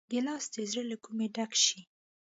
[0.11, 1.79] ګیلاس د زړه له کومي ډک شي.